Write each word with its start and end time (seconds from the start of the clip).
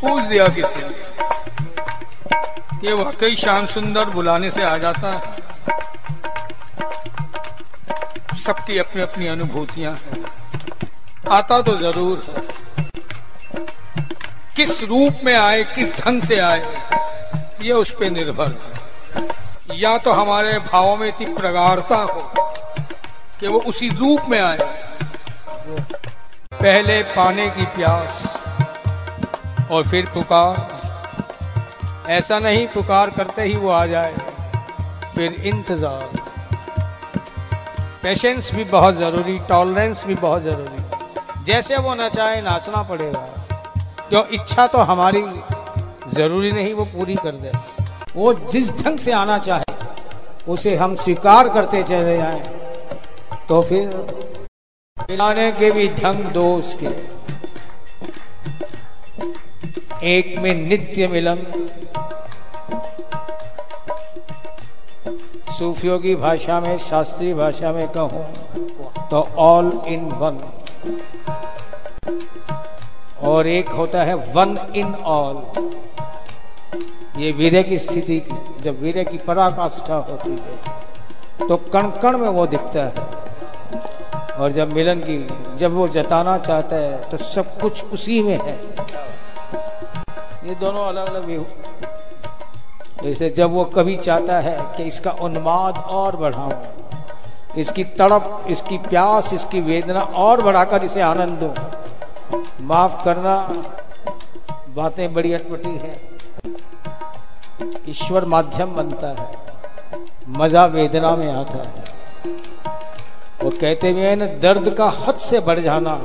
पूछ 0.00 0.22
दिया 0.22 0.48
किसी 0.48 0.82
ने। 0.82 1.04
कि 2.80 2.92
वाकई 2.92 3.36
श्याम 3.36 3.66
सुंदर 3.66 4.04
बुलाने 4.04 4.50
से 4.50 4.62
आ 4.62 4.76
जाता 4.76 5.12
है। 5.12 5.44
सबकी 8.38 8.78
अपनी 8.78 9.02
अपनी 9.02 9.26
अनुभूतियाँ 9.26 9.92
हैं। 9.92 10.24
आता 11.30 11.62
तो 11.62 11.76
ज़रूर 11.76 12.26
है। 12.28 12.42
किस 14.56 14.82
रूप 14.82 15.20
में 15.24 15.36
आए, 15.36 15.64
किस 15.64 16.00
ढंग 16.00 16.22
से 16.22 16.38
आए, 16.38 16.76
ये 17.62 17.72
उस 17.72 17.90
पर 17.90 18.10
निर्भर 18.10 18.48
है। 18.48 18.74
या 19.78 19.98
तो 19.98 20.12
हमारे 20.12 20.58
भावों 20.58 20.96
में 20.96 21.08
इतनी 21.08 21.26
प्रगाढ़ता 21.26 21.96
हो 21.96 22.32
कि 23.40 23.48
वो 23.48 23.58
उसी 23.60 23.88
रूप 23.88 24.22
में 24.28 24.40
आए। 24.40 24.58
पहले 26.62 27.02
पाने 27.02 27.50
की 27.50 27.66
प्यास 27.66 28.43
और 29.70 29.82
फिर 29.82 30.06
पुकार। 30.06 30.72
ऐसा 32.10 32.38
नहीं, 32.38 32.66
पुकार 32.66 33.10
करते 33.10 33.42
ही 33.42 33.54
वो 33.54 33.70
आ 33.70 33.86
जाए। 33.86 34.14
फिर 35.14 35.32
इंतज़ार। 35.32 36.22
पेशेंस 38.02 38.54
भी 38.54 38.64
बहुत 38.64 38.94
ज़रूरी 38.94 39.38
टॉलरेंस 39.38 40.04
भी 40.06 40.14
बहुत 40.14 40.42
ज़रूरी। 40.42 41.44
जैसे 41.44 41.76
वो 41.76 41.94
नचाए 41.94 42.40
नाचना 42.40 42.82
पड़ेगा। 42.82 43.20
क्यों? 44.08 44.22
इच्छा 44.32 44.66
तो 44.66 44.78
हमारी 44.78 45.22
ज़रूरी 46.08 46.52
नहीं, 46.52 46.74
वो 46.74 46.84
पूरी 46.84 47.14
कर 47.14 47.32
दे। 47.32 47.52
वो 48.16 48.32
जिस 48.34 48.70
ढंग 48.78 48.98
से 48.98 49.12
आना 49.12 49.38
चाहे, 49.38 49.64
उसे 50.48 50.76
हम 50.76 50.96
स्वीकार 50.96 51.48
करते 51.48 51.82
चले 51.82 52.16
जाएँ। 52.16 52.42
तो 53.48 53.62
फिर 53.62 53.88
के 55.52 55.70
भी 55.70 55.88
ढंग 55.88 56.24
दो 56.24 56.54
उसके 56.56 56.88
एक 60.06 60.38
में 60.38 60.54
नित्य 60.58 61.06
मिलन। 61.08 61.36
सूफियों 65.50 65.98
की 65.98 66.14
भाषा 66.16 66.58
में, 66.60 66.76
शास्त्रीय 66.78 67.34
भाषा 67.34 67.72
में 67.72 67.86
कहूँ 67.88 68.24
तो 69.10 69.20
ऑल 69.38 69.70
इन 69.86 70.04
वन 70.12 70.40
और 73.24 73.46
एक 73.46 73.68
होता 73.70 74.02
है 74.02 74.14
वन 74.34 74.56
इन 74.76 74.94
ऑल 74.94 75.42
ये 77.18 77.30
वीर्य 77.32 77.62
की 77.62 77.78
स्थिति, 77.78 78.20
जब 78.62 78.80
वीर्य 78.82 79.04
की 79.04 79.18
पराकाष्ठा 79.18 79.96
होती 80.08 80.30
है 80.30 81.48
तो 81.48 81.56
कण 81.72 81.90
कण 82.02 82.18
में 82.18 82.28
वो 82.28 82.46
दिखता 82.46 82.84
है। 82.84 82.92
और 84.34 84.52
जब 84.52 84.72
मिलन 84.72 85.00
की, 85.00 85.16
जब 85.58 85.72
वो 85.72 85.86
जताना 85.88 86.36
चाहता 86.38 86.76
है 86.76 87.00
तो 87.10 87.16
सब 87.16 87.58
कुछ 87.58 87.84
उसी 87.84 88.22
में 88.22 88.38
है। 88.38 88.56
ये 90.44 90.54
दोनों 90.54 90.84
अलग 90.84 91.08
अलग 91.08 91.24
व्यू 91.24 91.44
जैसे 93.02 93.28
जब 93.30 93.50
वो 93.50 93.64
कभी 93.74 93.96
चाहता 93.96 94.38
है 94.40 94.56
कि 94.76 94.82
इसका 94.82 95.10
उन्माद 95.20 95.76
और 95.90 96.16
बढ़ाऊं, 96.16 96.52
इसकी 97.58 97.84
तड़प, 97.92 98.44
इसकी 98.50 98.78
प्यास, 98.80 99.32
इसकी 99.32 99.60
वेदना 99.60 100.00
और 100.00 100.42
बढ़ाकर 100.42 100.84
इसे 100.84 101.00
आनंद 101.00 101.38
दो, 101.38 101.52
माफ़ 102.62 103.04
करना 103.04 103.36
बातें 104.76 105.12
बड़ी 105.14 105.32
अटपटी 105.32 105.76
है। 105.76 105.96
ईश्वर 107.88 108.24
माध्यम 108.26 108.74
बनता 108.74 109.08
है, 109.12 109.28
मज़ा 110.38 110.64
वेदना 110.66 111.14
में 111.16 111.30
आता 111.32 111.58
है। 111.58 112.32
वो 113.42 113.50
कहते 113.52 113.90
हुए 113.90 114.14
ना, 114.14 114.26
दर्द 114.42 114.74
का 114.74 114.88
हद 114.98 115.16
से 115.20 115.40
बढ़ 115.40 115.58
जाना, 115.60 115.96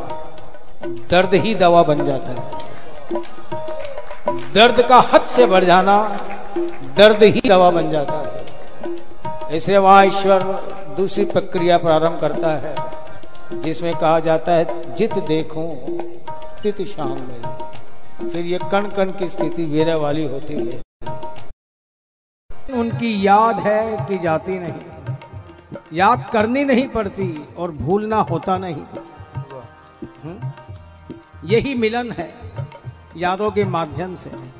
दर्द 1.09 1.33
ही 1.35 1.55
दवा 1.57 1.83
बन 1.83 2.05
जाता 2.05 2.31
है। 2.31 2.67
दर्द 4.29 4.87
का 4.87 4.99
हद 4.99 5.21
से 5.21 5.45
बढ़ 5.45 5.63
जाना 5.63 6.17
दर्द 6.97 7.23
ही 7.23 7.41
दवा 7.49 7.71
बन 7.71 7.91
जाता 7.91 8.13
है। 8.13 8.45
ऐसे 9.57 9.77
वहाँ 9.77 10.05
ईश्वर 10.05 10.43
दूसरी 10.97 11.25
प्रक्रिया 11.25 11.77
प्रारंभ 11.77 12.19
करता 12.19 12.55
है, 12.55 12.75
जिसमें 13.61 13.93
कहा 13.93 14.19
जाता 14.19 14.51
है, 14.51 14.95
जित 14.95 15.13
देखूँ, 15.13 15.99
तित 16.63 16.81
शाम 16.81 17.09
में। 17.09 17.41
फिर 18.29 18.45
ये 18.45 18.59
कण 18.71 18.89
कण 18.89 19.11
की 19.11 19.29
स्थिति 19.29 19.65
वीर 19.65 19.95
वाली 19.95 20.25
होती 20.25 20.53
है। 20.53 20.81
उनकी 22.73 23.27
याद 23.27 23.55
है 23.59 24.05
कि 24.05 24.17
जाती 24.17 24.59
नहीं। 24.59 25.15
याद 25.93 26.29
करनी 26.33 26.63
नहीं 26.63 26.87
पड़ती 26.87 27.45
और 27.57 27.71
भूलना 27.71 28.17
होता 28.17 28.57
नहीं। 28.57 28.83
हम्म? 30.23 30.51
यही 31.45 31.75
मिलन 31.75 32.11
है। 32.11 32.33
यादों 33.17 33.51
के 33.51 33.63
माध्यम 33.63 34.15
से। 34.15 34.58